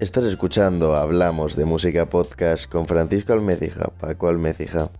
[0.00, 4.92] Estás escuchando Hablamos de Música Podcast con Francisco Almecija, Paco Almecija.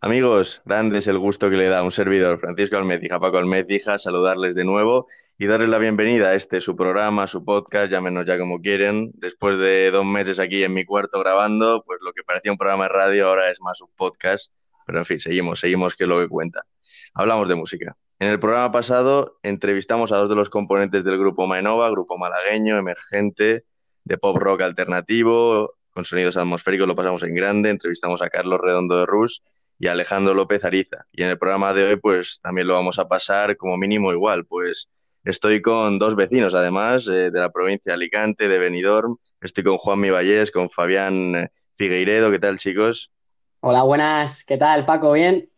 [0.00, 4.54] Amigos, grande es el gusto que le da un servidor, Francisco Almecija, Paco Almecija, saludarles
[4.54, 8.60] de nuevo y darles la bienvenida a este su programa, su podcast, llámenos ya como
[8.60, 9.10] quieren.
[9.14, 12.84] Después de dos meses aquí en mi cuarto grabando, pues lo que parecía un programa
[12.84, 14.52] de radio ahora es más un podcast.
[14.86, 16.64] Pero en fin, seguimos, seguimos que es lo que cuenta.
[17.12, 17.96] Hablamos de música.
[18.20, 22.76] En el programa pasado entrevistamos a dos de los componentes del grupo Mainova, grupo malagueño,
[22.76, 23.64] emergente,
[24.02, 27.70] de pop rock alternativo, con sonidos atmosféricos, lo pasamos en grande.
[27.70, 29.42] Entrevistamos a Carlos Redondo de Rus
[29.78, 31.06] y a Alejandro López Ariza.
[31.12, 34.44] Y en el programa de hoy, pues también lo vamos a pasar como mínimo igual,
[34.46, 34.88] pues
[35.24, 39.16] estoy con dos vecinos, además, eh, de la provincia de Alicante, de Benidorm.
[39.40, 42.32] Estoy con Juan Vallés, con Fabián Figueiredo.
[42.32, 43.12] ¿Qué tal, chicos?
[43.60, 44.42] Hola, buenas.
[44.42, 45.12] ¿Qué tal, Paco?
[45.12, 45.48] ¿Bien?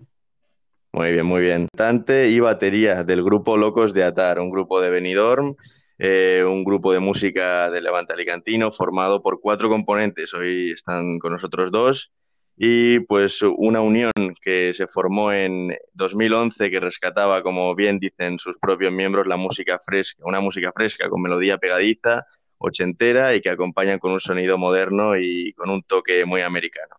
[0.92, 1.68] Muy bien, muy bien.
[1.76, 5.54] Cantante y batería del grupo Locos de Atar, un grupo de Benidorm,
[5.98, 10.34] eh, un grupo de música de Levante Alicantino formado por cuatro componentes.
[10.34, 12.12] Hoy están con nosotros dos
[12.56, 18.58] y pues una unión que se formó en 2011 que rescataba, como bien dicen sus
[18.58, 22.26] propios miembros, la música fresca, una música fresca con melodía pegadiza,
[22.58, 26.96] ochentera y que acompañan con un sonido moderno y con un toque muy americano.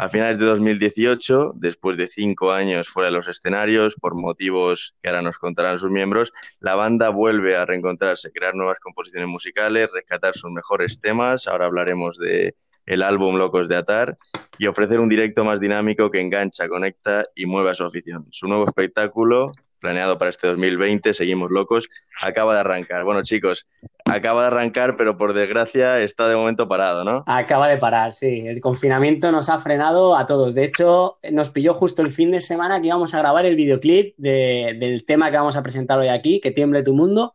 [0.00, 5.08] A finales de 2018, después de cinco años fuera de los escenarios, por motivos que
[5.08, 10.36] ahora nos contarán sus miembros, la banda vuelve a reencontrarse, crear nuevas composiciones musicales, rescatar
[10.36, 11.48] sus mejores temas.
[11.48, 12.54] Ahora hablaremos de
[12.86, 14.16] el álbum Locos de Atar
[14.56, 18.24] y ofrecer un directo más dinámico que engancha, conecta y mueve su afición.
[18.30, 21.88] Su nuevo espectáculo, planeado para este 2020, Seguimos Locos,
[22.20, 23.04] acaba de arrancar.
[23.04, 23.66] Bueno, chicos,
[24.04, 27.24] acaba de arrancar, pero por desgracia está de momento parado, ¿no?
[27.26, 28.44] Acaba de parar, sí.
[28.46, 30.54] El confinamiento nos ha frenado a todos.
[30.54, 34.16] De hecho, nos pilló justo el fin de semana que íbamos a grabar el videoclip
[34.16, 37.32] del tema que vamos a presentar hoy aquí, Que tiemble tu mundo.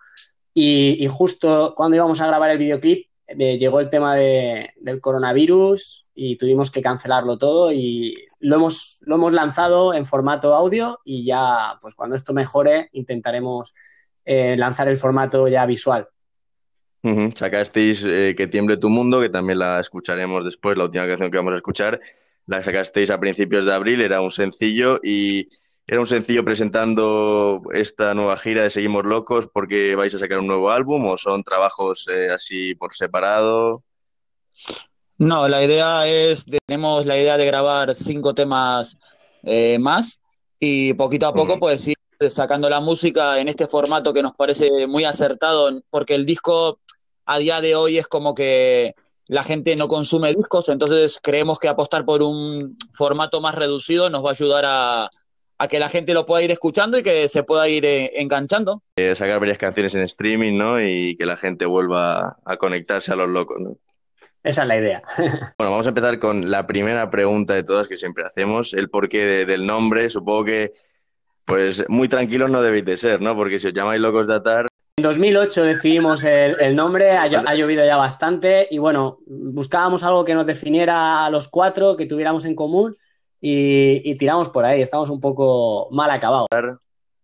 [0.53, 6.37] Y, justo cuando íbamos a grabar el videoclip, eh, llegó el tema del coronavirus y
[6.37, 11.77] tuvimos que cancelarlo todo y lo hemos, lo hemos lanzado en formato audio y ya,
[11.81, 13.73] pues cuando esto mejore, intentaremos
[14.25, 16.07] eh, lanzar el formato ya visual.
[17.35, 21.37] Sacasteis eh, Que tiemble tu mundo, que también la escucharemos después, la última canción que
[21.37, 21.99] vamos a escuchar.
[22.45, 25.49] La sacasteis a principios de abril, era un sencillo y
[25.85, 30.47] era un sencillo presentando esta nueva gira de Seguimos Locos porque vais a sacar un
[30.47, 33.83] nuevo álbum o son trabajos eh, así por separado.
[35.17, 38.97] No, la idea es, tenemos la idea de grabar cinco temas
[39.43, 40.21] eh, más
[40.59, 41.97] y poquito a poco pues ir
[42.29, 46.79] sacando la música en este formato que nos parece muy acertado porque el disco
[47.25, 48.95] a día de hoy es como que
[49.27, 54.23] la gente no consume discos, entonces creemos que apostar por un formato más reducido nos
[54.23, 55.09] va a ayudar a,
[55.69, 58.83] que la gente lo pueda ir escuchando y que se pueda ir eh, enganchando.
[58.95, 60.81] Eh, sacar varias canciones en streaming, ¿no?
[60.81, 63.77] Y que la gente vuelva a conectarse a los locos, ¿no?
[64.43, 65.01] Esa es la idea.
[65.57, 69.45] bueno, vamos a empezar con la primera pregunta de todas que siempre hacemos, el porqué
[69.45, 70.09] del nombre.
[70.09, 70.71] Supongo que,
[71.45, 73.35] pues, muy tranquilos no debéis de ser, ¿no?
[73.35, 77.25] Porque si os llamáis Locos de Atar, en 2008 decidimos el, nombre, ha,
[77.55, 82.45] llovido ya bastante y bueno, buscábamos algo que nos definiera a los cuatro, que tuviéramos
[82.45, 82.95] en común
[83.45, 86.47] y, tiramos por ahí, estamos un poco mal acabados.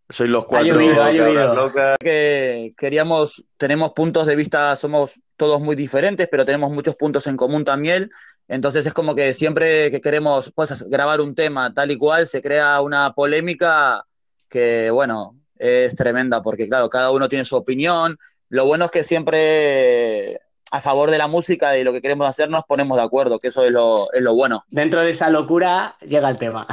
[0.10, 0.74] Soy los cuatro.
[0.74, 1.72] Ha llovido, ha llovido.
[1.98, 7.38] Que queríamos, tenemos puntos de vista, somos todos muy diferentes, pero tenemos muchos puntos en
[7.38, 8.12] común también.
[8.50, 12.42] Entonces es como que siempre que queremos pues, grabar un tema tal y cual, se
[12.42, 14.04] crea una polémica
[14.50, 18.18] que, bueno, es tremenda, porque claro, cada uno tiene su opinión.
[18.50, 20.42] Lo bueno es que siempre
[20.72, 23.50] a favor de la música y lo que queremos hacer nos ponemos de acuerdo, que
[23.50, 24.64] eso es lo, es lo bueno.
[24.70, 26.68] Dentro de esa locura llega el tema.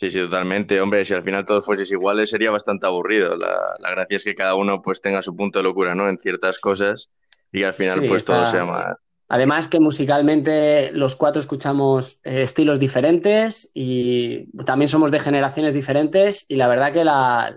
[0.00, 0.80] Sí, sí, totalmente.
[0.80, 3.36] Hombre, si al final todos fueses iguales sería bastante aburrido.
[3.36, 6.08] La, la, gracia es que cada uno pues tenga su punto de locura, ¿no?
[6.08, 7.10] En ciertas cosas
[7.50, 8.96] y al final pues todo sea más,
[9.30, 16.46] Además que musicalmente los cuatro escuchamos eh, estilos diferentes y también somos de generaciones diferentes
[16.48, 17.54] y la verdad que la,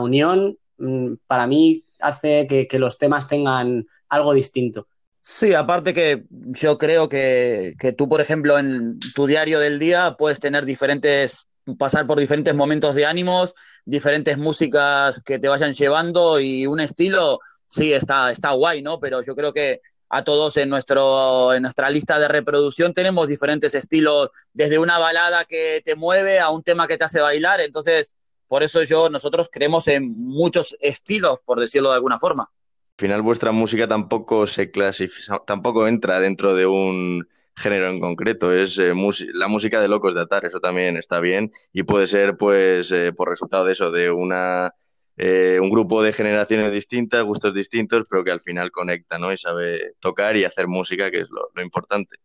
[0.00, 4.86] unión mm, para mí hace que, los temas tengan algo distinto.
[5.20, 10.16] Sí, aparte que yo creo que, que, tú, por ejemplo, en tu diario del día
[10.18, 11.48] puedes tener diferentes,
[11.78, 13.54] pasar por diferentes momentos de ánimos,
[13.84, 19.00] diferentes músicas que te vayan llevando y un estilo, sí, está, está guay, ¿no?
[19.00, 23.74] Pero yo creo que a todos en, nuestro, en nuestra lista de reproducción tenemos diferentes
[23.74, 28.14] estilos, desde una balada que te mueve a un tema que te hace bailar, entonces
[28.46, 32.44] por eso yo, nosotros creemos en muchos estilos, por decirlo de alguna forma.
[32.44, 37.26] Al final vuestra música tampoco se clasifica, tampoco entra dentro de un
[37.56, 38.92] género en concreto, es eh,
[39.32, 43.12] la música de locos de atar, eso también está bien y puede ser pues eh,
[43.12, 44.74] por resultado de eso, de una
[45.16, 49.32] eh, un grupo de generaciones distintas, gustos distintos, pero que al final conecta, ¿no?
[49.32, 52.16] Y sabe tocar y hacer música, que es lo, importante.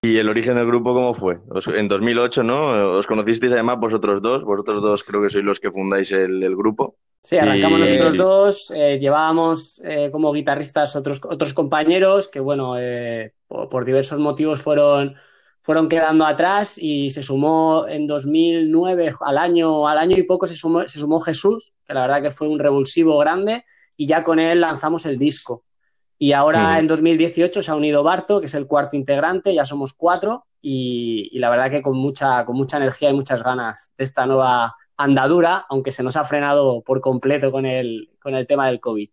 [0.00, 1.38] ¿Y el origen del grupo cómo fue?
[1.74, 2.92] en 2008, ¿no?
[2.92, 6.96] Os conocisteis además vosotros dos, vosotros dos creo que sois los que fundáis el, grupo.
[7.20, 12.74] Sí, arrancamos nosotros dos, eh, llevábamos eh, como guitarristas otros, otros compañeros que, bueno,
[13.48, 15.16] por, diversos motivos fueron
[15.68, 20.54] fueron quedando atrás y se sumó en 2009, al año, al año y poco se
[20.54, 24.38] sumó, se sumó Jesús, que la verdad que fue un revulsivo grande, y ya con
[24.38, 25.64] él lanzamos el disco.
[26.18, 29.92] Y ahora en 2018 se ha unido Barto, que es el cuarto integrante, ya somos
[29.92, 34.26] cuatro, y, la verdad que con mucha, con mucha energía y muchas ganas de esta
[34.26, 38.80] nueva andadura, aunque se nos ha frenado por completo con el, con el tema del
[38.80, 39.08] COVID.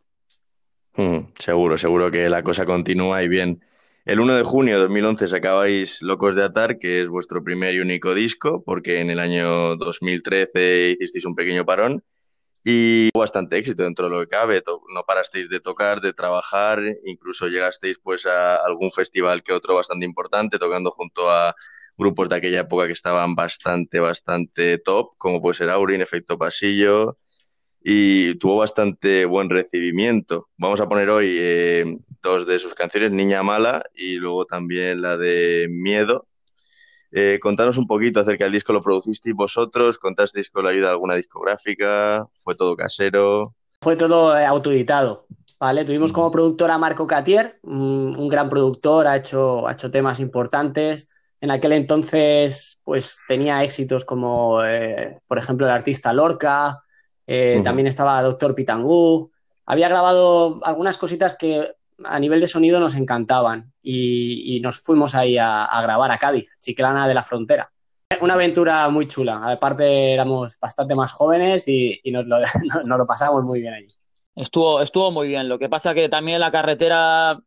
[1.37, 3.61] seguro, seguro que la cosa continúa y bien.
[4.05, 7.81] El 1 de junio de 2011 sacabais Locos de Atar, que es vuestro primer y
[7.81, 12.03] único disco, porque en el año 2013 hicisteis un pequeño parón
[12.67, 14.63] y bastante éxito dentro de lo que cabe.
[14.93, 20.03] No parasteis de tocar, de trabajar, incluso llegasteis pues a algún festival que otro bastante
[20.05, 21.55] importante, tocando junto a
[21.95, 27.19] grupos de aquella época que estaban bastante, bastante top, como puede ser Aurin, Efecto Pasillo,
[27.83, 30.49] y tuvo bastante buen recibimiento.
[30.57, 35.17] Vamos a poner hoy eh, dos de sus canciones, Niña Mala y luego también la
[35.17, 36.27] de Miedo.
[37.17, 39.97] Eh, contanos un poquito acerca del disco, ¿lo producisteis vosotros?
[39.97, 42.27] ¿Contasteis con la ayuda de alguna discográfica?
[42.39, 43.55] ¿Fue todo casero?
[43.79, 45.25] Fue todo eh, autoeditado,
[45.57, 45.85] ¿vale?
[45.85, 51.09] Tuvimos como productor a Marco Catier, un, gran productor, ha hecho, ha hecho temas importantes.
[51.39, 54.59] En aquel entonces, pues tenía éxitos como,
[55.25, 56.83] por ejemplo, el artista Lorca,
[57.27, 59.31] eh, también estaba Doctor Pitangú.
[59.65, 65.37] Había grabado algunas cositas que a nivel de sonido nos encantaban y, nos fuimos ahí
[65.37, 67.71] a, grabar a Cádiz, Chiclana de la Frontera.
[68.21, 69.51] Una aventura muy chula.
[69.51, 72.37] Aparte éramos bastante más jóvenes y, nos, lo,
[72.85, 73.91] nos, pasamos muy bien allí.
[74.35, 75.47] Estuvo, estuvo muy bien.
[75.47, 77.39] Lo que pasa que también la carretera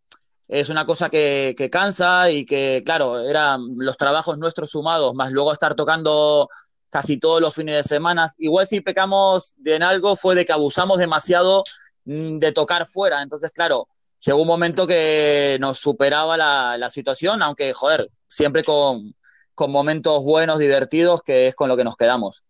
[0.49, 5.31] es una cosa que, que cansa y que, claro, eran los trabajos nuestros sumados, más
[5.31, 6.49] luego estar tocando
[6.91, 8.33] casi todos los fines de semana.
[8.39, 11.65] Igual si pecamos de en algo fue de que abusamos demasiado
[12.05, 13.23] mm, de tocar fuera.
[13.23, 13.89] Entonces, claro,
[14.25, 19.15] llegó un momento que nos superaba la, situación, aunque, joder, siempre con,
[19.55, 22.45] con, momentos buenos, divertidos, que es con lo que nos quedamos.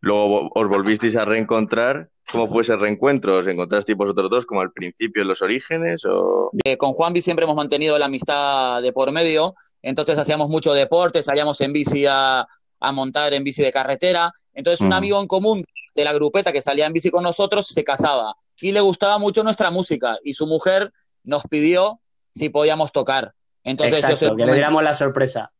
[0.00, 2.10] Luego os volvisteis a reencontrar.
[2.30, 3.38] ¿Cómo fue ese reencuentro?
[3.38, 6.04] ¿Os encontrasteis vosotros dos como al principio en los orígenes?
[6.04, 6.50] O...
[6.64, 11.22] Eh, con Juanvi siempre hemos mantenido la amistad de por medio, entonces hacíamos mucho deporte,
[11.22, 12.44] salíamos en bici a,
[12.80, 14.32] a montar en bici de carretera.
[14.54, 15.64] Entonces un amigo en común
[15.94, 19.44] de la grupeta que salía en bici con nosotros se casaba y le gustaba mucho
[19.44, 20.92] nuestra música y su mujer
[21.26, 22.00] nos pidió
[22.30, 23.34] si podíamos tocar.
[23.62, 25.52] Entonces Exacto, que le diéramos la sorpresa.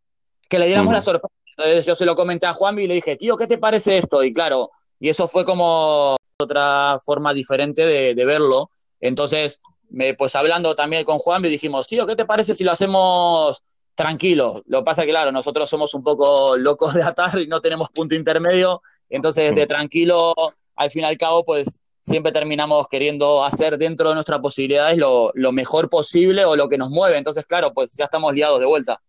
[0.48, 1.34] Que le diéramos la sorpresa.
[1.58, 4.24] Entonces yo se lo comenté a Juanvi y le dije, tío, ¿qué te parece esto?
[4.24, 8.70] Y claro, y eso fue como otra forma diferente de, de verlo.
[9.00, 9.60] Entonces,
[9.90, 13.62] me, pues hablando también con Juanvi dijimos, tío, ¿qué te parece si lo hacemos
[13.96, 14.62] tranquilo.
[14.66, 17.88] Lo que pasa que, claro, nosotros somos un poco locos de atar y no tenemos
[17.90, 18.82] punto intermedio.
[19.08, 20.34] Entonces, de tranquilo,
[20.76, 25.32] al fin y al cabo, pues siempre terminamos queriendo hacer dentro de nuestras posibilidades lo,
[25.34, 27.18] lo mejor posible o lo que nos mueve.
[27.18, 29.00] Entonces, claro, pues ya estamos liados de vuelta.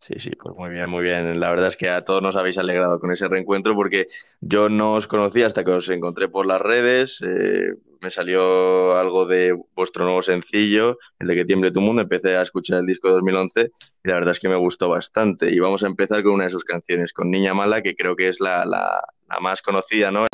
[0.00, 1.38] Sí, sí, pues muy bien, muy bien.
[1.38, 4.08] La verdad es que a todos nos habéis alegrado con ese reencuentro porque
[4.40, 7.20] yo no os conocía hasta que os encontré por las redes.
[7.24, 12.02] Eh, me salió algo de vuestro nuevo sencillo, el de Que tiemble tu mundo.
[12.02, 13.70] Empecé a escuchar el disco de 2011
[14.02, 15.54] y la verdad es que me gustó bastante.
[15.54, 18.28] Y vamos a empezar con una de sus canciones, con Niña Mala, que creo que
[18.28, 20.26] es la, la, la más conocida, ¿no?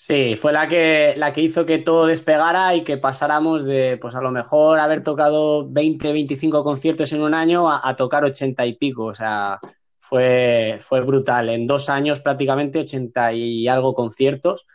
[0.00, 4.14] Sí, fue la que, la que hizo que todo despegara y que pasáramos de, pues
[4.14, 8.76] a lo mejor haber tocado 20, 25 conciertos en un año a, tocar 80 y
[8.76, 9.06] pico.
[9.06, 9.58] O sea,
[9.98, 11.48] fue, fue brutal.
[11.48, 14.66] En dos años prácticamente 80 y algo conciertos.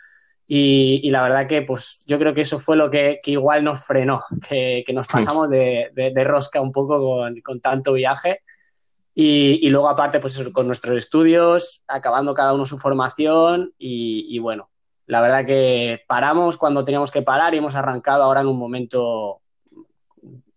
[0.45, 4.19] Y, la verdad que pues yo creo que eso fue lo que, igual nos frenó,
[4.49, 8.41] que, nos pasamos de, rosca un poco con, tanto viaje.
[9.15, 14.69] Y, luego aparte pues eso, con nuestros estudios, acabando cada uno su formación y bueno,
[15.13, 19.41] la verdad que paramos cuando teníamos que parar y hemos arrancado ahora en un momento,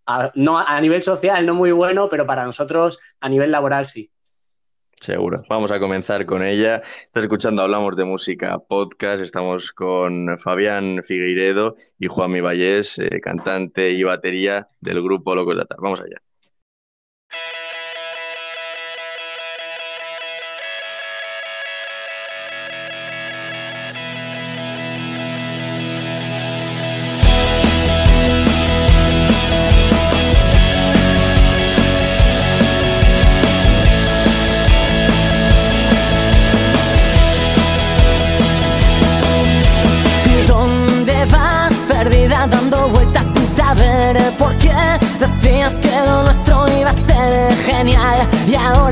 [0.07, 4.09] a, no, a nivel social no muy bueno, pero para nosotros a nivel laboral sí.
[4.99, 5.43] Seguro.
[5.47, 6.81] Vamos a comenzar con ella.
[7.03, 9.21] Estás escuchando Hablamos de Música Podcast.
[9.21, 15.61] Estamos con Fabián Figueiredo y Juan Vallés, eh, cantante y batería del grupo Locos de
[15.61, 15.77] Atar.
[15.79, 16.19] Vamos allá.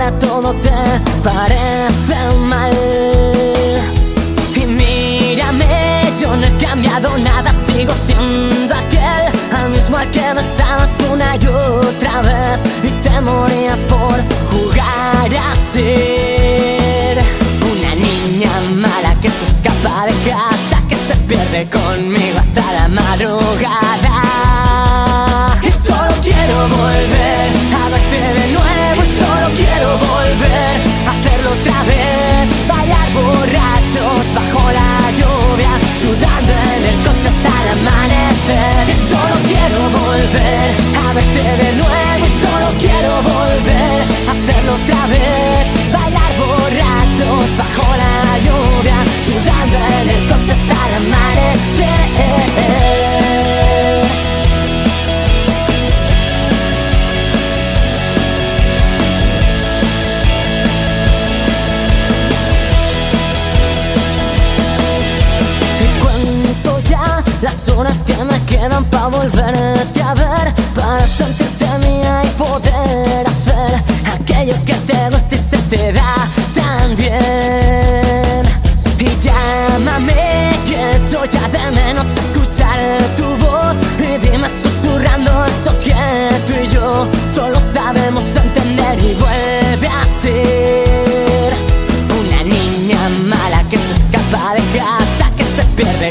[0.06, 0.70] Y ahora todo te
[1.24, 1.95] parece mal.
[44.86, 45.66] Otra vez.
[45.92, 52.06] Bailar borrachos bajo la lluvia, sudando en el coche hasta el amanecer.
[65.80, 69.95] Te cuento ya las horas que me quedan para volverte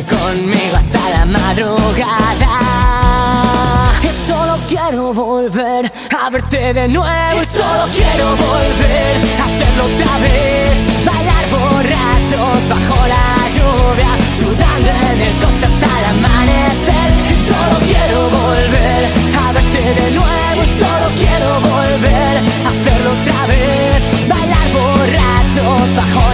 [0.02, 2.50] conmigo hasta la madrugada.
[4.02, 10.18] Y solo quiero volver a verte de nuevo y solo quiero volver a hacerlo otra
[10.18, 10.74] vez.
[11.06, 14.10] Bailar borrachos bajo la lluvia,
[14.40, 17.08] sudando en el coche hasta el amanecer.
[17.30, 19.02] Y solo quiero volver
[19.38, 22.34] a verte de nuevo y solo quiero volver
[22.66, 23.98] a hacerlo otra vez.
[24.28, 26.24] Bailar borrachos bajo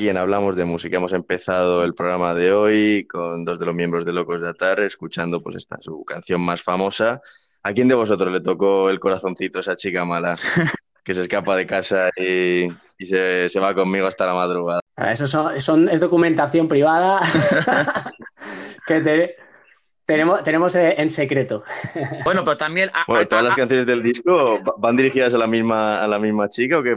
[0.00, 0.96] aquí en Hablamos de Música.
[0.96, 4.80] Hemos empezado el programa de hoy con dos de los miembros de Locos de Atar,
[4.80, 7.20] escuchando pues esta su canción más famosa.
[7.62, 10.36] ¿A quién de vosotros le tocó el corazoncito a esa chica mala
[11.04, 12.64] que se escapa de casa y,
[12.98, 14.80] y se, se va conmigo hasta la madrugada?
[14.96, 17.20] Eso son, son- es documentación privada
[18.86, 19.36] que te-
[20.10, 21.62] tenemos, tenemos eh, en secreto.
[22.24, 25.38] Bueno, pero también a- Bueno, a- ¿todas las canciones del disco va- van dirigidas a
[25.38, 26.96] la misma, a la misma chica o qué?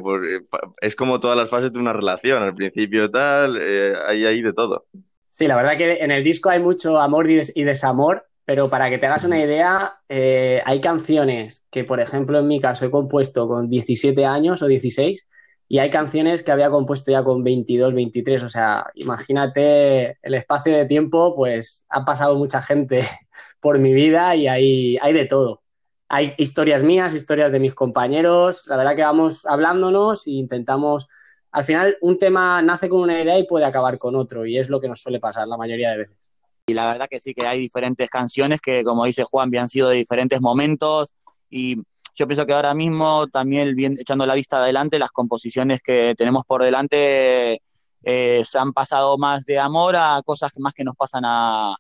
[0.50, 2.42] Pa- es como todas las fases de una relación.
[2.42, 4.86] Al principio tal, eh, hay ahí de todo.
[5.28, 8.70] Sí, la verdad que en el disco hay mucho amor y, des- y desamor, pero
[8.70, 12.86] para que te hagas una idea, eh, hay canciones que, por ejemplo, en mi caso
[12.86, 15.28] he compuesto con 17 años o 16
[15.68, 18.44] y hay canciones que había compuesto ya con 22, 23.
[18.44, 23.04] O sea, imagínate el espacio de tiempo, pues ha pasado mucha gente
[23.60, 25.62] por mi vida y hay, hay de todo.
[26.10, 28.68] Hay historias mías, historias de mis compañeros.
[28.68, 31.08] La verdad que vamos hablándonos e intentamos
[31.54, 34.70] al final un tema nace con una idea y puede acabar con otro, y es
[34.70, 36.18] lo que nos suele pasar la mayoría de veces.
[36.66, 39.90] Y la verdad que sí que hay diferentes canciones que, como dice Juan, han sido
[39.90, 41.14] de diferentes momentos
[41.50, 41.78] y
[42.16, 46.46] yo pienso que ahora mismo también bien, echando la vista adelante, las composiciones que tenemos
[46.46, 47.62] por delante
[48.04, 51.76] eh, se han pasado más de amor a cosas más que nos pasan a,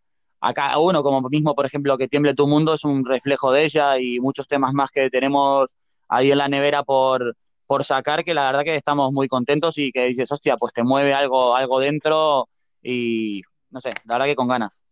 [0.53, 3.97] cada uno, como mismo, por ejemplo, que Tiemble tu Mundo es un reflejo de ella
[3.97, 5.73] y muchos temas más que tenemos
[6.09, 9.91] ahí en la nevera por, por sacar, que la verdad que estamos muy contentos y
[9.91, 12.49] que dices, hostia, pues te mueve algo, algo dentro
[12.81, 14.83] y no sé, la verdad que con ganas.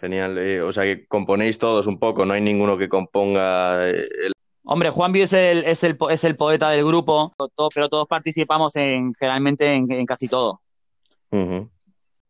[0.00, 0.38] Genial.
[0.38, 4.32] Eh, o sea que componéis todos un poco, no hay ninguno que componga eh, el...
[4.70, 8.76] Hombre, Juanvi es el, es el, es el poeta del grupo, todo- pero todos participamos
[8.76, 10.60] en, generalmente en, en casi todo.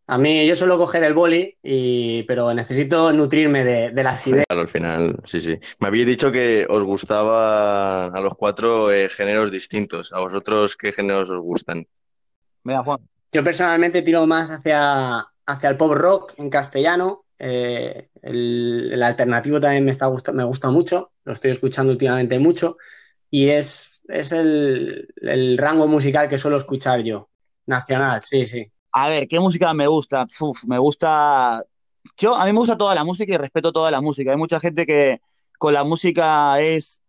[0.07, 4.45] A mí yo suelo coger el boli, y, pero necesito nutrirme de, de las ideas.
[4.47, 5.59] Claro, al final, sí, sí.
[5.81, 10.13] Me habéis dicho que os gustaba a los cuatro eh, géneros distintos.
[10.13, 11.87] ¿A vosotros qué géneros os gustan?
[12.63, 13.01] Mira, Juan.
[13.33, 17.25] Yo personalmente tiro más hacia, hacia el pop rock en castellano.
[17.39, 22.39] Eh, el, el alternativo también me, está gusta, me gusta mucho, lo estoy escuchando últimamente
[22.39, 22.77] mucho
[23.31, 27.29] y es, es el, el rango musical que suelo escuchar yo.
[27.67, 28.67] Nacional, sí, sí.
[28.93, 30.27] A ver, ¿qué música me gusta?
[30.41, 31.63] Uf, me gusta.
[32.17, 34.31] Yo, a mí me gusta toda la música y respeto toda la música.
[34.31, 35.21] Hay mucha gente que
[35.59, 37.01] con la música es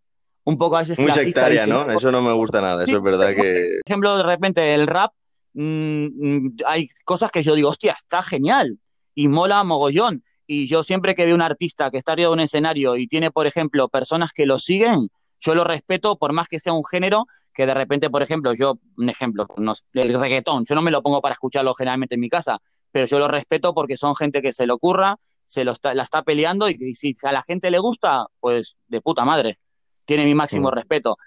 [0.43, 1.89] un poco a veces Muy sectaria, se- ¿no?
[1.91, 2.83] Eso no me gusta nada.
[2.83, 3.79] Eso es verdad que...
[3.85, 5.13] Por ejemplo, de repente el rap,
[5.53, 8.77] mm, mm, hay cosas que yo digo, hostia, está genial
[9.21, 10.23] y mola mogollón.
[10.47, 13.31] Y yo siempre que veo un artista que está arriba de un escenario y tiene,
[13.31, 15.09] por ejemplo, personas que lo siguen,
[15.41, 18.79] yo lo respeto por más que sea un género que de repente, por ejemplo, yo,
[18.97, 22.29] un ejemplo, no el reggaetón, yo no me lo pongo para escucharlo generalmente en mi
[22.29, 22.59] casa,
[22.93, 26.03] pero yo lo respeto porque son gente que se lo ocurra, se lo está, la
[26.03, 29.57] está peleando y, y si a la gente le gusta, pues de puta madre,
[30.05, 30.75] tiene mi máximo Mm.
[30.75, 31.17] respeto.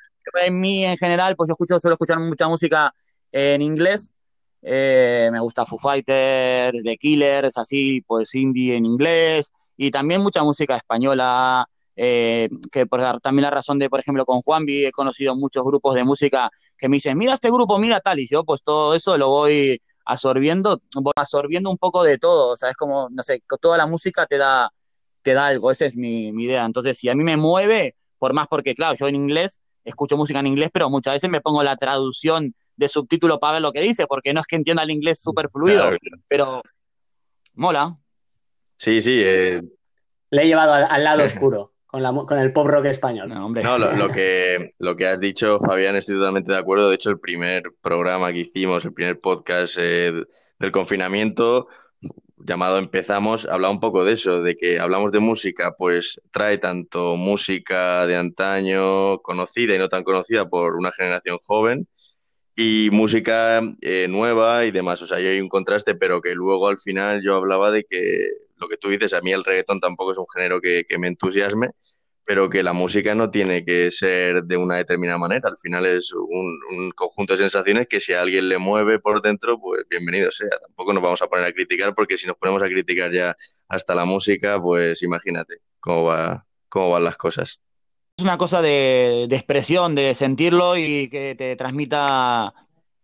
[0.46, 2.94] En mí, en general, pues yo escucho, suelo escuchar mucha música
[3.32, 4.12] en inglés.
[4.62, 9.52] Eh, me gusta Foo Fighters, The Killers, así, pues indie en inglés.
[9.76, 11.66] Y también mucha música española,
[11.97, 15.95] eh, que por también la razón de, por ejemplo, con Juanvi he conocido muchos grupos
[15.95, 19.19] de música que me dicen, mira este grupo, mira tal, y yo pues todo eso
[19.19, 23.42] lo voy absorbiendo, voy absorbiendo un poco de todo, o sea, es como, no sé,
[23.61, 24.71] toda la música te da,
[25.23, 26.64] te da algo, esa es mi, mi idea.
[26.64, 30.41] Entonces, si a mí me mueve, por más porque, claro, yo en inglés escucho música
[30.41, 33.81] en inglés, pero muchas veces me pongo la traducción de subtítulo para ver lo que
[33.81, 35.99] dice, porque no es que entienda el inglés súper fluido, Claro,
[36.29, 36.62] pero
[37.55, 37.97] mola.
[38.79, 39.21] Sí, sí.
[39.25, 39.62] eh,
[40.31, 43.29] Le he llevado al, al lado oscuro con, la, mu- con el pop rock español.
[43.29, 43.62] No, hombre.
[43.62, 46.89] No, lo, lo que, lo que has dicho, Fabián, estoy totalmente de acuerdo.
[46.89, 50.12] De hecho, el primer programa que hicimos, el primer podcast eh,
[50.59, 51.68] del confinamiento,
[52.44, 57.16] llamado Empezamos, hablaba un poco de eso, de que hablamos de música, pues trae tanto
[57.16, 61.87] música de antaño, conocida y no tan conocida por una generación joven,
[62.57, 65.02] y música eh, nueva y demás.
[65.02, 68.68] O sea, hay un contraste, pero que luego al final yo hablaba de que lo
[68.68, 71.70] que tú dices, a mí el reggaetón tampoco es un género que, que me entusiasme,
[72.24, 75.48] pero que la música no tiene que ser de una determinada manera.
[75.48, 79.20] Al final es un, un conjunto de sensaciones que si a alguien le mueve por
[79.22, 80.50] dentro, pues bienvenido sea.
[80.61, 83.37] Tampoco nos vamos a poner a criticar, porque si nos ponemos a criticar ya
[83.68, 87.61] hasta la música, pues imagínate cómo va, cómo van las cosas.
[88.16, 92.52] Es una cosa de, de expresión, de sentirlo y que te transmita,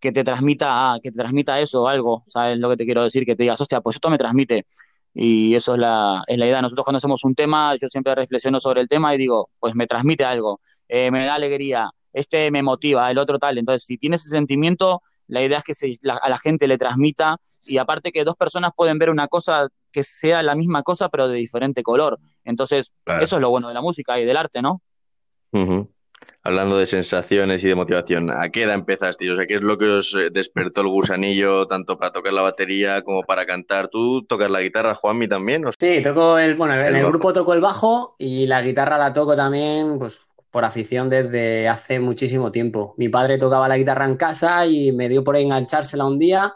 [0.01, 3.25] que te transmita, que te transmita eso, algo, ¿sabes lo que te quiero decir?
[3.25, 4.67] Que te digas, hostia, pues esto me transmite.
[5.15, 6.63] Y eso es la, es la idea.
[6.63, 9.87] Nosotros cuando hacemos un tema, yo siempre reflexiono sobre el tema y digo, pues me
[9.87, 13.59] transmite algo, eh, me da alegría, este me motiva, el otro tal.
[13.59, 16.79] Entonces, si tienes ese sentimiento, la idea es que se, la, a la gente le
[16.79, 21.09] transmita y aparte que dos personas pueden ver una cosa que sea la misma cosa,
[21.09, 22.19] pero de diferente color.
[22.45, 23.25] Entonces, Claro.
[23.25, 24.83] eso es lo bueno de la música y del arte, ¿no?
[26.49, 29.31] Hablando de sensaciones y de motivación, ¿a qué edad empezaste?
[29.31, 32.41] O sea, ¿qué es lo que os eh, despertó el gusanillo tanto para tocar la
[32.41, 33.89] batería como para cantar?
[33.89, 35.67] ¿Tú tocas la guitarra, Juanmi, también?
[35.67, 39.13] ¿O- Sí, toco el, bueno, en El grupo toco el bajo y la guitarra la
[39.13, 42.95] toco también, pues por afición desde hace muchísimo tiempo.
[42.97, 46.55] Mi padre tocaba la guitarra en casa y me dio por enganchársela un día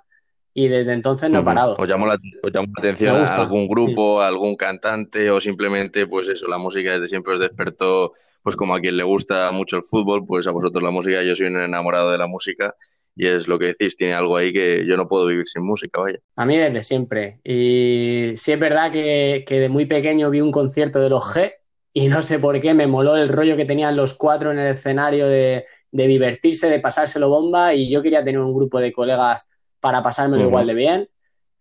[0.54, 1.76] y desde entonces no he parado.
[1.78, 6.06] ¿Os llamó la, os llamó la atención a algún grupo, a algún cantante o simplemente,
[6.06, 9.76] pues eso, la música desde siempre os despertó, pues como a quien le gusta mucho
[9.76, 12.74] el fútbol, pues a vosotros la música, yo soy un enamorado de la música
[13.14, 16.00] y es lo que decís, tiene algo ahí que yo no puedo vivir sin música,
[16.00, 16.18] vaya.
[16.36, 17.40] A mí desde siempre.
[17.44, 21.52] Y sí es verdad que, que de muy pequeño vi un concierto de los G
[21.92, 24.68] y no sé por qué me moló el rollo que tenían los cuatro en el
[24.68, 29.46] escenario de, de divertirse, de pasárselo bomba y yo quería tener un grupo de colegas
[29.78, 31.08] para pasármelo igual de bien.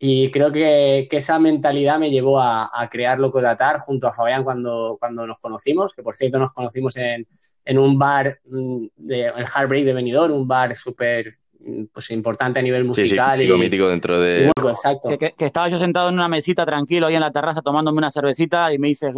[0.03, 4.07] Y creo que, que esa mentalidad me llevó a, a crear Loco de Atar junto
[4.07, 7.27] a Fabián cuando, cuando nos conocimos, que por cierto nos conocimos en,
[7.65, 11.27] en un bar, mm, de, el Heartbreak de Benidorm, un bar súper
[11.59, 14.41] mm, pues, importante a nivel Sí, sí, musical mítico, y, mítico dentro y de...
[14.45, 15.07] único, exacto.
[15.09, 17.99] que, que- que estaba yo sentado en una mesita tranquilo ahí en la terraza tomándome
[17.99, 19.13] una cervecita y me dice,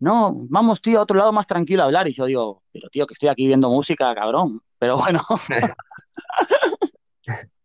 [0.00, 2.08] no, vamos tío a otro lado más tranquilo a hablar.
[2.08, 4.60] Y yo digo, pero tío, que estoy aquí viendo música, cabrón.
[4.78, 5.22] Pero bueno,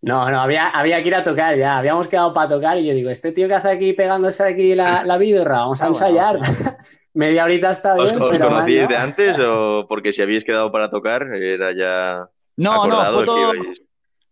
[0.00, 1.78] No, no, había, había que ir a tocar ya.
[1.78, 5.04] Habíamos quedado para tocar y yo digo, este tío que hace aquí pegándose aquí la,
[5.04, 6.38] la vidorra, vamos a Ah, bueno, ensayar.
[7.14, 8.88] Media horita está ¿Os, bien, os pero conocíais no.
[8.88, 13.52] de antes o porque si habíais quedado para tocar era ya no, no, todo,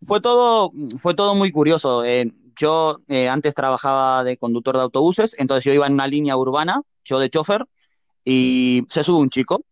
[0.02, 2.04] fue todo, fue todo muy curioso.
[2.04, 6.36] Eh, yo eh, antes trabajaba de conductor de autobuses, entonces yo iba en una línea
[6.36, 7.64] urbana, yo de chofer,
[8.24, 9.62] y se sube un chico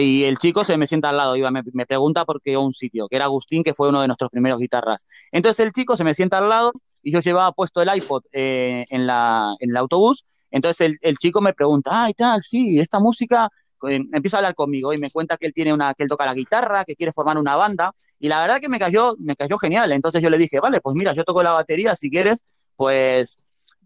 [0.00, 3.08] y el chico se me sienta al lado, iba, me, pregunta por qué un sitio,
[3.08, 5.06] que era Agustín, que fue uno de nuestros primeros guitarras.
[5.30, 8.86] Entonces el chico se me sienta al lado y yo llevaba puesto el iPod eh,
[8.88, 12.80] en, la, en el autobús, entonces el, el chico me pregunta, ah, y tal, sí,
[12.80, 13.50] esta música,
[13.88, 16.24] eh, empieza a hablar conmigo y me cuenta que él tiene una, que él toca
[16.24, 19.58] la guitarra, que quiere formar una banda, y la verdad que me cayó, me cayó
[19.58, 22.44] genial, entonces yo le dije, vale, pues mira, yo toco la batería, si quieres,
[22.76, 23.38] pues,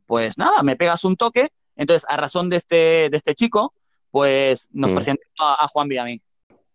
[0.07, 3.73] pues nada, me pegas un toque, entonces a razón de este, de este chico,
[4.17, 4.95] pues nos Mm.
[4.95, 6.19] presentó a, a Juan y a mí.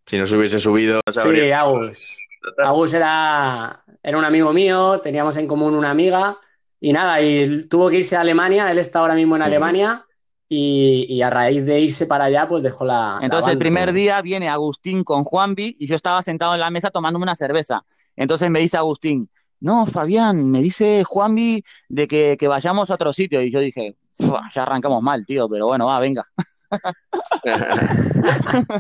[0.05, 2.17] Si no se hubiese subido, Sí, Agus.
[2.63, 6.37] Agus era, era un amigo mío, teníamos en común una amiga
[6.79, 9.47] y nada, y tuvo que irse a Alemania, él está ahora mismo en Ujú.
[9.47, 10.05] Alemania
[10.47, 13.17] y, y a raíz de irse para allá, pues dejó la...
[13.19, 13.59] la Entonces el banda.
[13.63, 17.35] primer día viene Agustín con Juanvi y yo estaba sentado en la mesa tomándome una
[17.35, 17.83] cerveza.
[18.15, 19.29] Entonces me dice Agustín,
[19.61, 23.41] no, Fabián, me dice Juanvi de que, que vayamos a otro sitio.
[23.41, 26.23] Y yo dije, "Fua, ya arrancamos mal, tío, pero bueno, va, venga.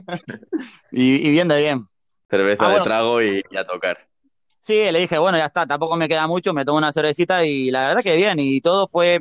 [0.91, 1.87] Y, y bien de bien.
[2.29, 2.85] Cerveza Ah, de bueno.
[2.85, 3.97] trago y, y a tocar.
[4.59, 7.71] Sí, le dije, bueno, ya está, tampoco me queda mucho, me tomo una cervecita y
[7.71, 8.39] la verdad que bien.
[8.39, 9.19] Y todo fue,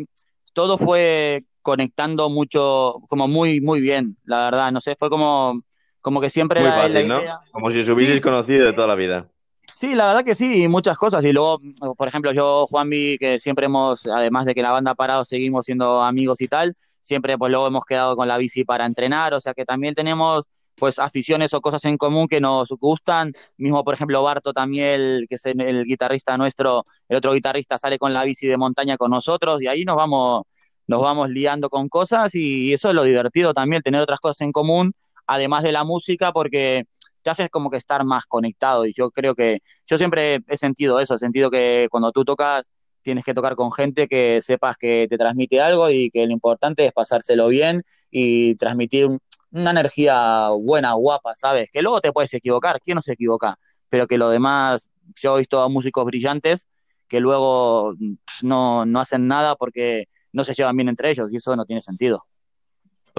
[0.52, 4.72] todo fue conectando mucho, como muy, muy bien, la verdad.
[4.72, 5.62] No sé, fue como,
[6.00, 7.40] como que siempre Muy era.
[7.52, 8.22] Como si os hubieseis Sí.
[8.22, 9.28] conocido de toda la vida.
[9.76, 11.24] Sí, la verdad que sí, muchas cosas.
[11.24, 11.60] Y luego,
[11.96, 16.02] por ejemplo, yo, Juanvi, que siempre hemos, además de que la banda parado, seguimos siendo
[16.02, 19.54] amigos y tal, siempre pues luego hemos quedado con la bici para entrenar, o sea
[19.54, 23.32] que también tenemos pues aficiones o cosas en común que nos gustan.
[23.56, 27.98] Mismo, por ejemplo, Barto también, que es el, el guitarrista nuestro, el otro guitarrista sale
[27.98, 30.44] con la bici de montaña con nosotros y ahí nos vamos,
[30.86, 34.52] nos vamos liando con cosas y eso es lo divertido también, tener otras cosas en
[34.52, 34.92] común,
[35.26, 36.84] además de la música, porque
[37.22, 41.00] te haces como que estar más conectado y yo creo que yo siempre he sentido
[41.00, 45.06] eso, he sentido que cuando tú tocas tienes que tocar con gente que sepas que
[45.08, 49.18] te transmite algo y que lo importante es pasárselo bien y transmitir un-
[49.52, 51.70] una energía buena, guapa, ¿sabes?
[51.72, 53.58] Que luego te puedes equivocar, ¿quién no se equivoca?
[53.88, 56.68] Pero que lo demás, yo he visto a músicos brillantes
[57.08, 61.36] que luego pff, no, no hacen nada porque no se llevan bien entre ellos y
[61.36, 62.24] eso no tiene sentido.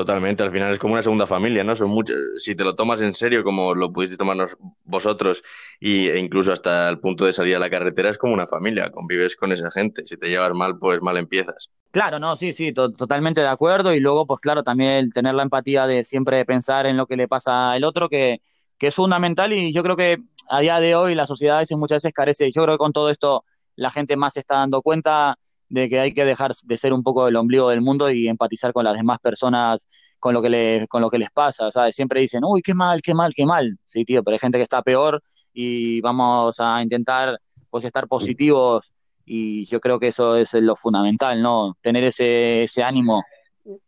[0.02, 1.76] Totalmente, al final es como una segunda familia, ¿no?
[1.76, 5.44] Son muchos, si te lo tomas en serio, como lo pudisteis tomarnos vosotros,
[5.80, 8.90] y, e incluso hasta el punto de salir a la carretera, es como una familia,
[8.92, 10.04] convives con esa gente.
[10.06, 11.70] Si te llevas mal, pues mal empiezas.
[11.92, 13.94] Claro, no, sí, sí, to- totalmente de acuerdo.
[13.94, 17.18] Y luego, pues claro, también el tener la empatía de siempre pensar en lo que
[17.18, 18.42] le pasa al otro, que,
[18.78, 19.52] que es fundamental.
[19.52, 20.18] Y yo creo que
[20.50, 22.52] a día de hoy la sociedad a muchas veces carece.
[22.52, 23.44] Yo creo que con todo esto
[23.76, 25.38] la gente más se está dando cuenta
[25.72, 28.74] de que hay que dejar de ser un poco el ombligo del mundo y empatizar
[28.74, 29.88] con las demás personas,
[30.20, 31.96] con lo que le, con lo que les pasa, ¿sabes?
[31.96, 33.78] Siempre dicen, uy, qué mal, qué mal, qué mal.
[33.86, 38.92] Sí, tío, pero hay gente que está peor y vamos a intentar pues estar positivos
[39.26, 41.78] y yo creo que eso es lo fundamental, ¿no?
[41.80, 43.24] Tener ese, ese ánimo.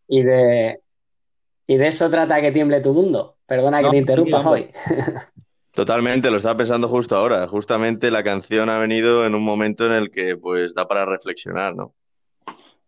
[0.07, 0.79] Y de,
[1.67, 3.35] y de eso trata que tiemble tu mundo.
[3.45, 4.69] Perdona que No, te interrumpa, Fabi.
[5.73, 7.47] Totalmente, lo estaba pensando justo ahora.
[7.47, 11.75] Justamente la canción ha venido en un momento en el que pues da para reflexionar,
[11.75, 11.95] ¿no?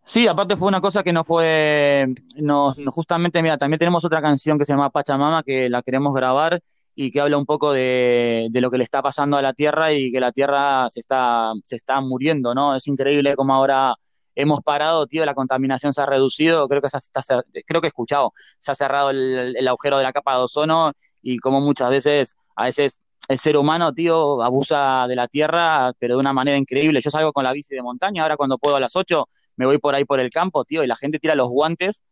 [0.04, 4.22] Sí, aparte fue una cosa que no fue, no, no- justamente, mira, también tenemos otra
[4.22, 6.60] canción que se llama Pachamama que la queremos grabar
[6.94, 9.92] y que habla un poco de, de lo que le está pasando a la Tierra
[9.92, 12.76] y que la Tierra se está, se está muriendo, ¿no?
[12.76, 13.94] Es increíble cómo ahora
[14.36, 17.88] hemos parado, tío, la contaminación se ha reducido, creo que, se ha- creo que he
[17.88, 21.90] escuchado, se ha cerrado el, el agujero de la capa de ozono y como muchas
[21.90, 26.56] veces, a veces el ser humano, tío, abusa de la Tierra, pero de una manera
[26.58, 27.00] increíble.
[27.00, 29.78] Yo salgo con la bici de montaña, ahora cuando puedo a las 8 me voy
[29.78, 32.04] por ahí por el campo, tío, y la gente tira los guantes,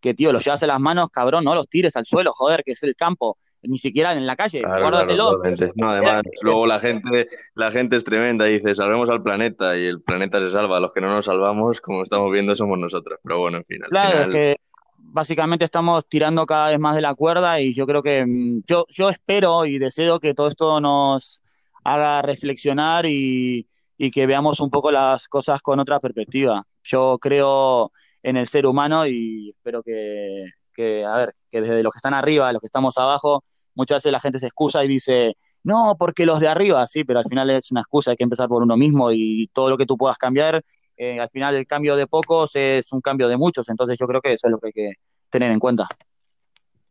[0.00, 2.72] que, tío, los llevas en las manos, cabrón, no los tires al suelo, joder, que
[2.72, 5.40] es el campo, ni siquiera en la calle, Claro, guárdatelo.
[5.40, 5.72] claro.
[5.76, 10.00] No, además, luego la gente, la gente es tremenda, dice, salvemos al planeta y el
[10.00, 10.80] planeta se salva.
[10.80, 13.18] Los que no nos salvamos, como estamos viendo, somos nosotros.
[13.22, 14.56] Pero bueno, en fin, al Claro, es que
[14.96, 18.86] básicamente estamos tirando cada vez más de la cuerda y yo creo que mm, yo,
[18.88, 21.42] yo espero y deseo que todo esto nos
[21.84, 23.66] haga reflexionar y,
[23.98, 26.66] y que veamos un poco las cosas con otra perspectiva.
[26.82, 27.92] Yo creo
[28.22, 30.44] en el ser humano y espero que,
[30.80, 34.12] que, a ver, que desde los que están arriba, los que estamos abajo, muchas veces
[34.12, 37.50] la gente se excusa y dice, no, porque los de arriba, sí, pero al final
[37.50, 40.18] es una excusa, hay que empezar por uno mismo y todo lo que tú puedas
[40.18, 40.62] cambiar
[41.02, 44.20] eh, al final el cambio de pocos es un cambio de muchos, entonces yo creo
[44.20, 44.92] que eso es lo que hay que
[45.30, 45.88] tener en cuenta.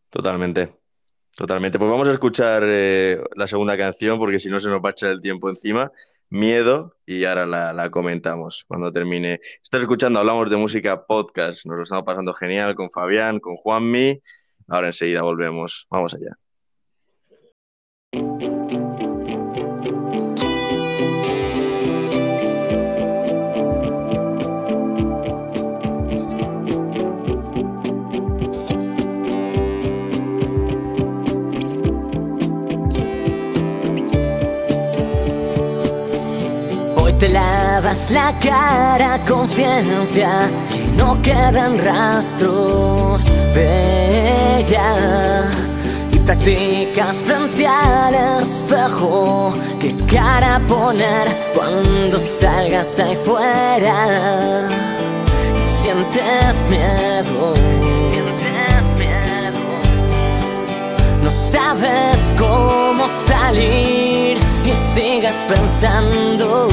[0.10, 0.74] totalmente.
[1.38, 1.78] Totalmente.
[1.78, 4.92] Pues vamos a escuchar eh, la segunda canción, porque si no se nos va a
[4.94, 5.92] echar el tiempo encima.
[6.32, 9.40] Miedo, y ahora la, comentamos cuando termine.
[9.64, 11.66] Estás escuchando, hablamos de música podcast.
[11.66, 14.22] Nos lo estamos pasando genial con Fabián, con Juanmi.
[14.68, 15.88] Ahora enseguida volvemos.
[15.90, 16.38] Vamos allá.
[37.20, 45.44] Te lavas la cara conciencia que no quedan rastros de ella
[46.14, 54.68] y practicas frente al espejo qué cara poner cuando salgas ahí fuera
[55.58, 57.54] y sientes miedo.
[61.22, 64.19] No sabes cómo salir
[64.94, 66.68] sigas pensando.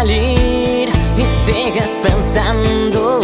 [0.00, 3.20] salir y sigues pensando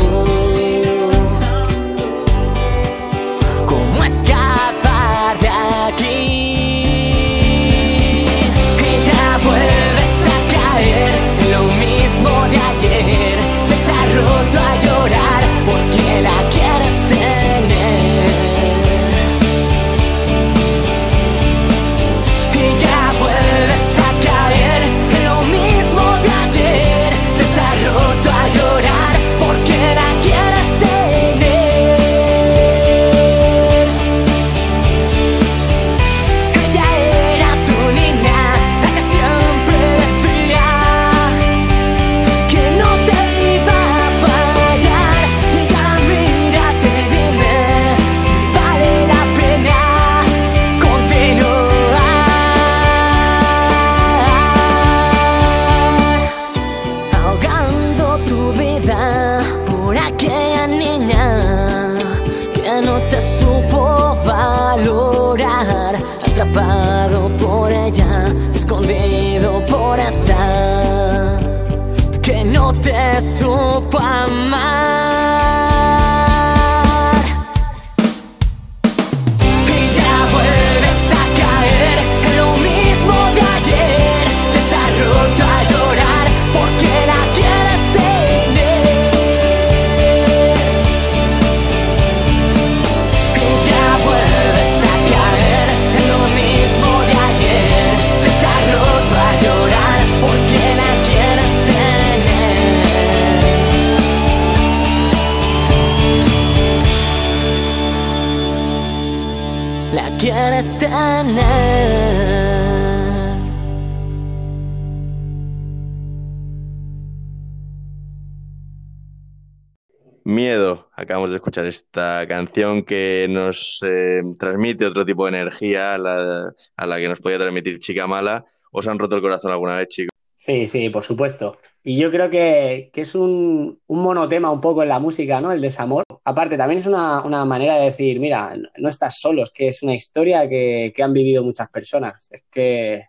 [120.24, 120.90] Miedo.
[120.94, 126.52] Acabamos de escuchar esta canción que nos eh, transmite otro tipo de energía a la,
[126.76, 128.44] a la que nos podía transmitir Chica Mala.
[128.72, 130.15] ¿Os han roto el corazón alguna vez, chicos?
[130.36, 131.58] Sí, sí, por supuesto.
[131.82, 135.50] Y yo creo que, que es un, un monotema un poco en la música, ¿no?
[135.50, 136.04] El desamor.
[136.24, 139.82] Aparte, también es una, una manera de decir, mira, no estás solo, es que es
[139.82, 142.28] una historia que, que han vivido muchas personas.
[142.30, 143.04] Es que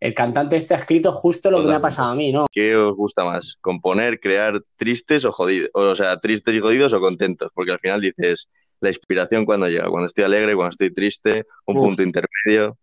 [0.00, 2.46] el cantante este ha escrito justo lo que me ha pasado a mí, ¿no?
[2.50, 3.58] ¿Qué os gusta más?
[3.60, 5.68] ¿Componer, crear tristes o jodidos?
[5.74, 8.48] O sea, tristes y jodidos o contentos, porque al final dices
[8.80, 12.78] la inspiración cuando llega, cuando estoy alegre, cuando estoy triste, un punto intermedio.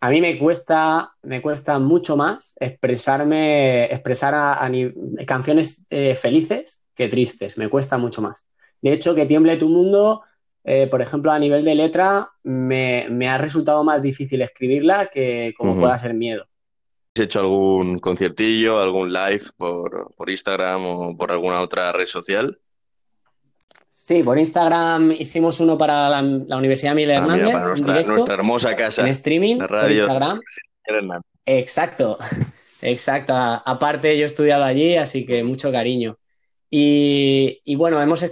[0.00, 4.70] A mí me cuesta, me cuesta mucho más expresarme, expresar a,
[5.26, 7.56] canciones eh, felices que tristes.
[7.58, 8.44] Me cuesta mucho más.
[8.82, 10.22] De hecho, que tiemble tu mundo,
[10.64, 15.54] eh, por ejemplo, a nivel de letra, me, me ha resultado más difícil escribirla que
[15.56, 16.46] como pueda ser miedo.
[17.14, 22.58] ¿Has hecho algún conciertillo, algún live por, por Instagram o por alguna otra red social?
[23.98, 27.70] Sí, por Instagram hicimos uno para la, la Universidad Miguel Ah, mira, Hernández, para en
[27.70, 30.40] nuestra, directo, nuestra hermosa casa, en streaming, la por radio Instagram.
[30.84, 31.22] Hernández.
[31.46, 32.18] Exacto,
[32.82, 33.32] exacto.
[33.34, 36.18] A- Aparte, yo he estudiado allí, así que mucho cariño.
[36.70, 38.22] Y, y bueno, hemos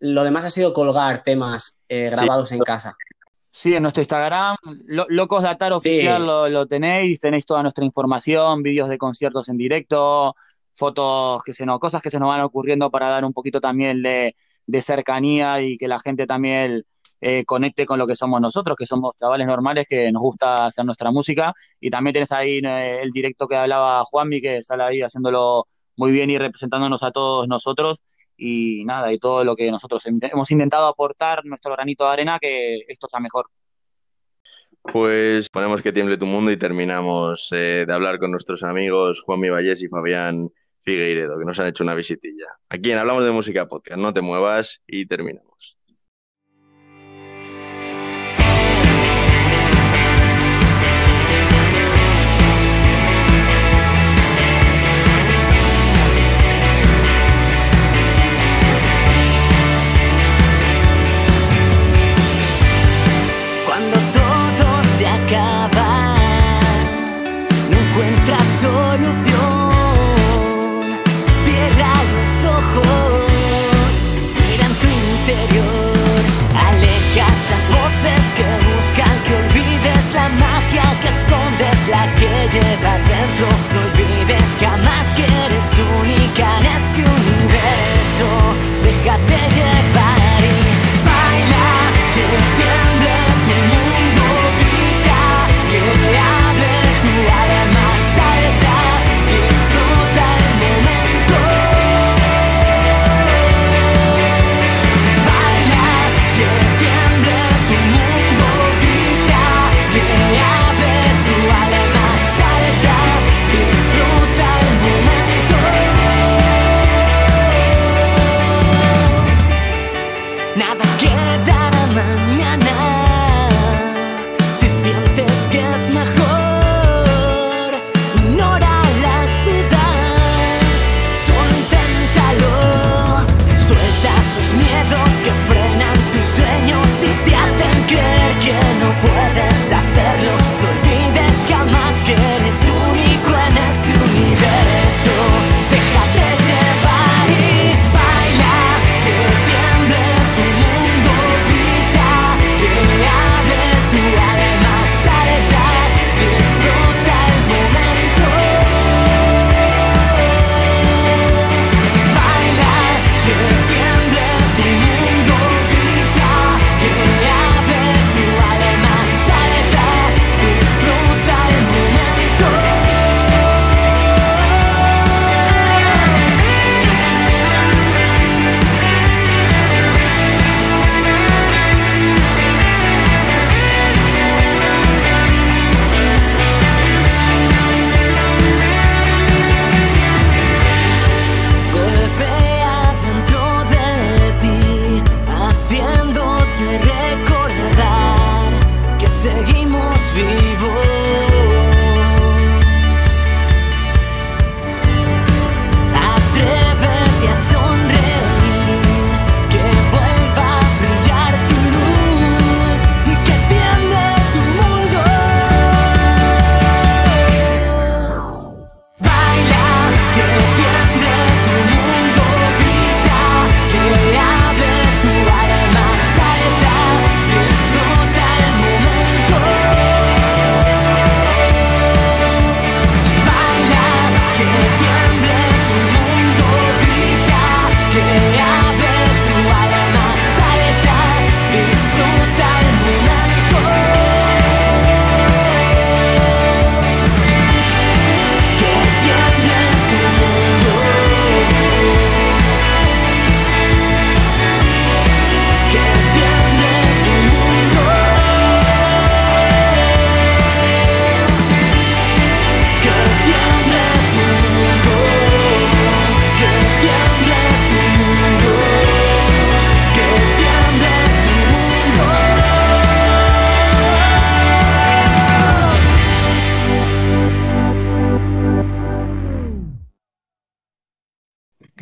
[0.00, 2.96] lo demás ha sido colgar temas eh, grabados en casa.
[3.52, 5.76] Sí, en nuestro Instagram, Lo- Locos de Atar Sí.
[5.76, 10.34] Oficial lo, lo tenéis, tenéis toda nuestra información, vídeos de conciertos en directo,
[10.72, 14.02] fotos que se nos, cosas que se nos van ocurriendo para dar un poquito también
[14.02, 14.34] de,
[14.66, 16.84] de cercanía y que la gente también
[17.20, 20.84] eh, conecte con lo que somos nosotros, que somos chavales normales que nos gusta hacer
[20.84, 21.54] nuestra música.
[21.80, 26.10] Y también tienes ahí eh, el directo que hablaba Juanmi, que sale ahí haciéndolo muy
[26.12, 28.02] bien y representándonos a todos nosotros.
[28.36, 32.80] Y nada, y todo lo que nosotros hemos intentado aportar, nuestro granito de arena, que
[32.86, 33.46] esto sea mejor.
[34.82, 39.48] Pues ponemos que tiemble tu mundo y terminamos eh, de hablar con nuestros amigos Juanmi
[39.48, 40.50] Vallés y Fabián
[40.86, 42.46] Figueiredo, que nos han hecho una visitilla.
[42.68, 45.75] Aquí Hablamos de Música Podcast, no te muevas y terminamos.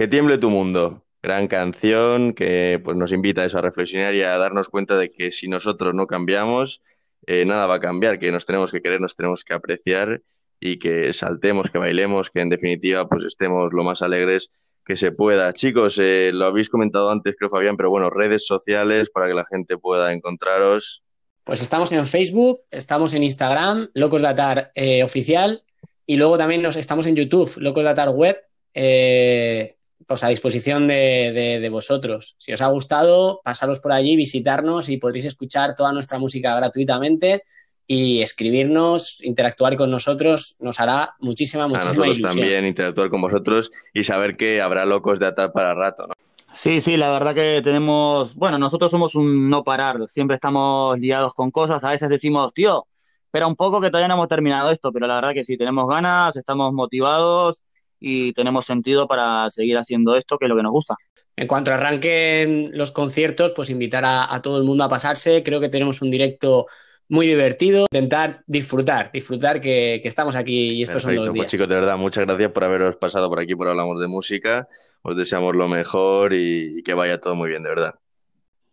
[0.04, 1.02] Que tiemble tu mundo.
[1.22, 5.10] Gran canción que pues, nos invita a eso, a reflexionar y a darnos cuenta de
[5.10, 6.82] que si nosotros no cambiamos,
[7.26, 10.20] eh, nada va a cambiar, que nos tenemos que querer, nos tenemos que apreciar
[10.60, 14.50] y que saltemos, que bailemos, que en definitiva pues estemos lo más alegres
[14.84, 15.50] que se pueda.
[15.54, 19.46] Chicos, eh, lo habéis comentado antes, creo, Fabián, pero bueno, redes sociales para que la
[19.46, 21.02] gente pueda encontraros.
[21.44, 25.62] Pues estamos en Facebook, estamos en Instagram, Locos de Atar eh, Oficial,
[26.04, 28.36] y luego también nos, estamos en YouTube, Locos de Atar Web,
[28.74, 29.76] eh,
[30.06, 32.36] pues a disposición de, de, vosotros.
[32.38, 37.42] Si os ha gustado, pasaros por allí, visitarnos y podréis escuchar toda nuestra música gratuitamente
[37.86, 43.70] y escribirnos, interactuar con nosotros, nos hará muchísima, muchísima a nosotros también interactuar con vosotros
[43.92, 46.14] y saber que habrá locos de atar para rato, ¿no?
[46.52, 51.34] Sí, sí, la verdad que tenemos, bueno, nosotros somos un no parar, siempre estamos liados
[51.34, 52.86] con cosas, a veces decimos, tío,
[53.24, 55.88] espera un poco que todavía no hemos terminado esto, pero la verdad que sí, tenemos
[55.88, 57.64] ganas, estamos motivados
[58.06, 60.94] y tenemos sentido para seguir haciendo esto, que es lo que nos gusta.
[61.36, 65.58] En cuanto arranquen los conciertos, pues invitar a, a todo el mundo a pasarse, creo
[65.58, 66.66] que tenemos un directo
[67.08, 71.44] muy divertido, intentar disfrutar, disfrutar que, estamos aquí y estos son los pues, días.
[71.44, 74.68] Pues chicos, de verdad, muchas gracias por haberos pasado por aquí por Hablamos de Música.
[75.02, 77.94] Os deseamos lo mejor y, que vaya todo muy bien, de verdad.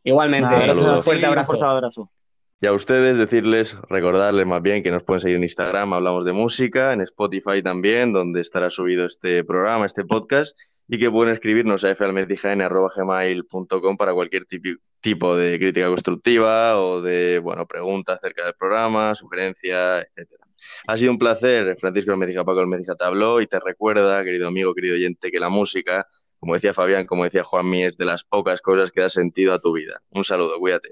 [0.03, 2.09] Igualmente, un, fuerte abrazo.
[2.63, 6.31] Y a ustedes decirles, recordarles más bien que nos pueden seguir en Instagram, Hablamos de
[6.31, 10.55] Música, en Spotify también, donde estará subido este programa, este podcast,
[10.87, 17.65] y que pueden escribirnos a falmezdijaen.com para cualquier tipo de crítica constructiva o de bueno,
[17.65, 20.45] preguntas acerca del programa, sugerencias, etcétera.
[20.85, 24.75] Ha sido un placer, Francisco Almedija, Paco Almedija te habló y te recuerda, querido amigo,
[24.75, 26.05] querido oyente, que la música,
[26.39, 29.57] como decía Fabián, como decía Juanmi, es de las pocas cosas que da sentido a
[29.57, 30.03] tu vida.
[30.11, 30.89] Un saludo, cuídate.